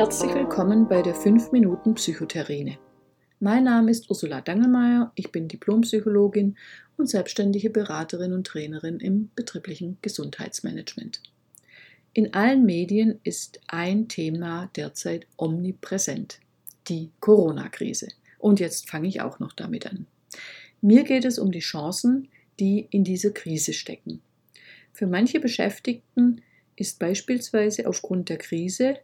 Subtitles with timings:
[0.00, 2.78] Herzlich willkommen bei der 5 Minuten Psychotherine.
[3.38, 6.56] Mein Name ist Ursula Dangelmeier, ich bin Diplompsychologin
[6.96, 11.20] und selbstständige Beraterin und Trainerin im betrieblichen Gesundheitsmanagement.
[12.14, 16.40] In allen Medien ist ein Thema derzeit omnipräsent,
[16.88, 18.08] die Corona-Krise.
[18.38, 20.06] Und jetzt fange ich auch noch damit an.
[20.80, 24.22] Mir geht es um die Chancen, die in dieser Krise stecken.
[24.94, 26.40] Für manche Beschäftigten
[26.74, 28.96] ist beispielsweise aufgrund der Krise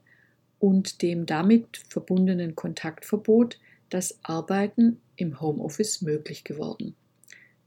[0.59, 3.59] und dem damit verbundenen Kontaktverbot
[3.91, 6.95] das Arbeiten im Homeoffice möglich geworden.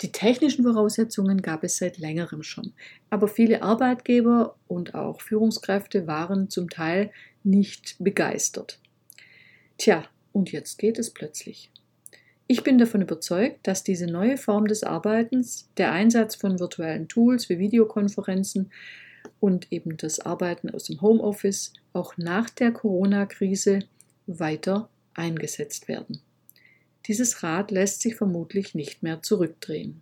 [0.01, 2.73] Die technischen Voraussetzungen gab es seit längerem schon,
[3.09, 7.11] aber viele Arbeitgeber und auch Führungskräfte waren zum Teil
[7.43, 8.79] nicht begeistert.
[9.77, 11.69] Tja, und jetzt geht es plötzlich.
[12.47, 17.49] Ich bin davon überzeugt, dass diese neue Form des Arbeitens, der Einsatz von virtuellen Tools
[17.49, 18.71] wie Videokonferenzen
[19.39, 23.79] und eben das Arbeiten aus dem Homeoffice auch nach der Corona-Krise
[24.27, 26.21] weiter eingesetzt werden.
[27.07, 30.01] Dieses Rad lässt sich vermutlich nicht mehr zurückdrehen.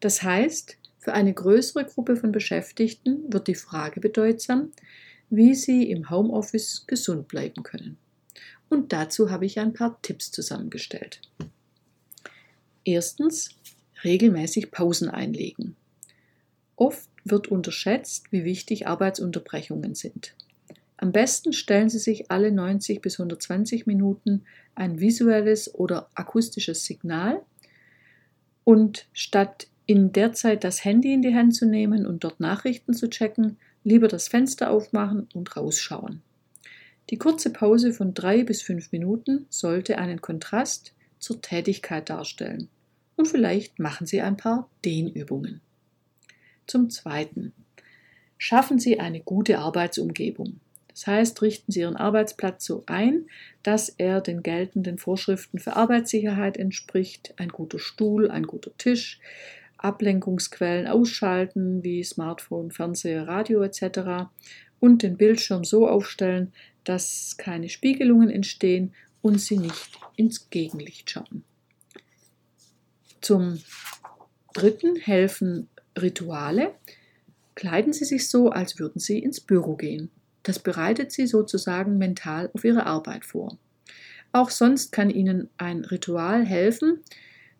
[0.00, 4.72] Das heißt, für eine größere Gruppe von Beschäftigten wird die Frage bedeutsam,
[5.30, 7.96] wie sie im Homeoffice gesund bleiben können.
[8.68, 11.20] Und dazu habe ich ein paar Tipps zusammengestellt.
[12.84, 13.50] Erstens,
[14.04, 15.76] regelmäßig Pausen einlegen.
[16.76, 20.34] Oft wird unterschätzt, wie wichtig Arbeitsunterbrechungen sind.
[20.96, 27.40] Am besten stellen Sie sich alle 90 bis 120 Minuten ein visuelles oder akustisches Signal
[28.64, 32.92] und statt in der Zeit das Handy in die Hand zu nehmen und dort Nachrichten
[32.92, 36.22] zu checken, lieber das Fenster aufmachen und rausschauen.
[37.08, 42.68] Die kurze Pause von drei bis fünf Minuten sollte einen Kontrast zur Tätigkeit darstellen.
[43.16, 45.60] Und vielleicht machen Sie ein paar Dehnübungen.
[46.70, 47.52] Zum Zweiten.
[48.38, 50.60] Schaffen Sie eine gute Arbeitsumgebung.
[50.86, 53.26] Das heißt, richten Sie Ihren Arbeitsplatz so ein,
[53.64, 57.34] dass er den geltenden Vorschriften für Arbeitssicherheit entspricht.
[57.38, 59.18] Ein guter Stuhl, ein guter Tisch,
[59.78, 64.28] Ablenkungsquellen ausschalten wie Smartphone, Fernseher, Radio etc.
[64.78, 66.52] und den Bildschirm so aufstellen,
[66.84, 71.42] dass keine Spiegelungen entstehen und Sie nicht ins Gegenlicht schauen.
[73.20, 73.60] Zum
[74.54, 75.68] Dritten helfen
[75.98, 76.74] Rituale
[77.54, 80.10] kleiden Sie sich so, als würden Sie ins Büro gehen.
[80.42, 83.58] Das bereitet Sie sozusagen mental auf Ihre Arbeit vor.
[84.32, 87.00] Auch sonst kann Ihnen ein Ritual helfen,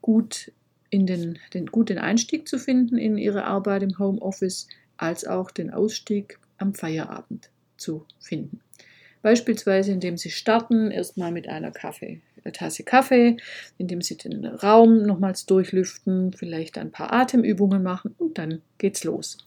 [0.00, 0.52] gut,
[0.88, 5.50] in den, den, gut den Einstieg zu finden in Ihre Arbeit im Homeoffice, als auch
[5.50, 8.60] den Ausstieg am Feierabend zu finden.
[9.22, 13.36] Beispielsweise, indem Sie starten, erstmal mit einer Kaffee, eine Tasse Kaffee,
[13.76, 19.38] indem Sie den Raum nochmals durchlüften, vielleicht ein paar Atemübungen machen und dann geht's los.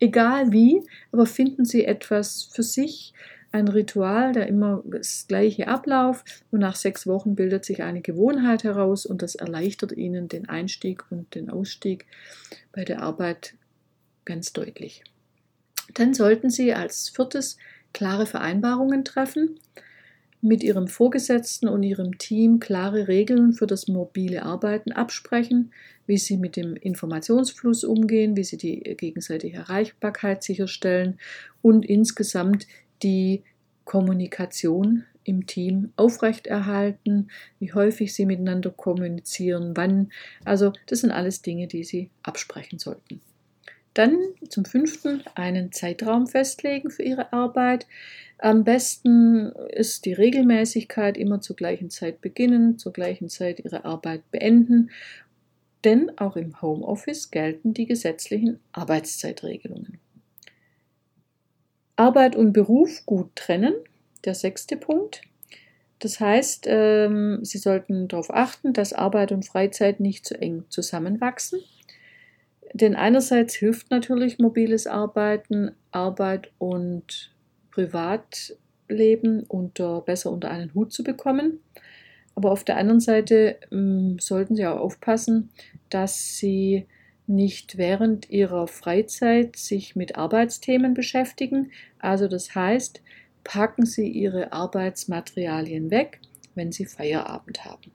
[0.00, 0.82] Egal wie,
[1.12, 3.12] aber finden Sie etwas für sich,
[3.52, 8.62] ein Ritual, der immer das gleiche Ablauf und nach sechs Wochen bildet sich eine Gewohnheit
[8.62, 12.06] heraus und das erleichtert Ihnen den Einstieg und den Ausstieg
[12.72, 13.54] bei der Arbeit
[14.24, 15.02] ganz deutlich.
[15.94, 17.56] Dann sollten Sie als viertes
[17.92, 19.58] klare Vereinbarungen treffen,
[20.42, 25.72] mit Ihrem Vorgesetzten und Ihrem Team klare Regeln für das mobile Arbeiten absprechen,
[26.06, 31.18] wie Sie mit dem Informationsfluss umgehen, wie Sie die gegenseitige Erreichbarkeit sicherstellen
[31.62, 32.66] und insgesamt
[33.02, 33.42] die
[33.84, 40.10] Kommunikation im Team aufrechterhalten, wie häufig Sie miteinander kommunizieren, wann.
[40.44, 43.20] Also das sind alles Dinge, die Sie absprechen sollten.
[43.94, 44.16] Dann
[44.48, 47.86] zum fünften einen Zeitraum festlegen für Ihre Arbeit.
[48.38, 54.30] Am besten ist die Regelmäßigkeit immer zur gleichen Zeit beginnen, zur gleichen Zeit Ihre Arbeit
[54.30, 54.90] beenden.
[55.84, 59.98] Denn auch im Homeoffice gelten die gesetzlichen Arbeitszeitregelungen.
[61.96, 63.74] Arbeit und Beruf gut trennen,
[64.24, 65.22] der sechste Punkt.
[65.98, 71.60] Das heißt, ähm, Sie sollten darauf achten, dass Arbeit und Freizeit nicht zu eng zusammenwachsen.
[72.72, 77.34] Denn einerseits hilft natürlich mobiles Arbeiten, Arbeit und
[77.70, 81.60] Privatleben unter, besser unter einen Hut zu bekommen.
[82.34, 85.50] Aber auf der anderen Seite ähm, sollten Sie auch aufpassen,
[85.88, 86.86] dass Sie
[87.26, 91.70] nicht während Ihrer Freizeit sich mit Arbeitsthemen beschäftigen.
[91.98, 93.02] Also das heißt,
[93.44, 96.20] packen Sie Ihre Arbeitsmaterialien weg,
[96.54, 97.92] wenn Sie Feierabend haben.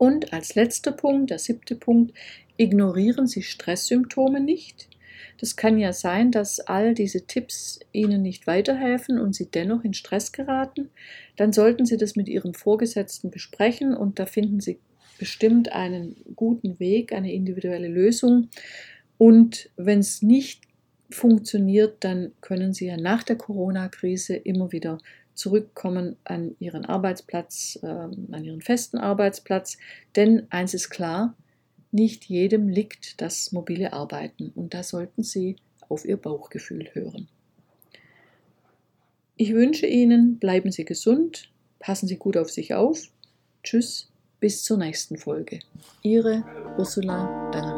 [0.00, 2.14] Und als letzter Punkt, der siebte Punkt,
[2.56, 4.88] ignorieren Sie Stresssymptome nicht.
[5.36, 9.92] Das kann ja sein, dass all diese Tipps Ihnen nicht weiterhelfen und Sie dennoch in
[9.92, 10.88] Stress geraten.
[11.36, 14.78] Dann sollten Sie das mit Ihrem Vorgesetzten besprechen und da finden Sie
[15.18, 18.48] bestimmt einen guten Weg, eine individuelle Lösung.
[19.18, 20.62] Und wenn es nicht
[21.10, 24.98] funktioniert, dann können Sie ja nach der Corona-Krise immer wieder
[25.34, 29.78] zurückkommen an ihren Arbeitsplatz, äh, an ihren festen Arbeitsplatz.
[30.16, 31.34] Denn eins ist klar,
[31.92, 35.56] nicht jedem liegt das mobile Arbeiten und da sollten Sie
[35.88, 37.28] auf Ihr Bauchgefühl hören.
[39.36, 43.08] Ich wünsche Ihnen, bleiben Sie gesund, passen Sie gut auf sich auf.
[43.62, 44.08] Tschüss,
[44.38, 45.60] bis zur nächsten Folge.
[46.02, 46.44] Ihre
[46.78, 47.69] Ursula Danger.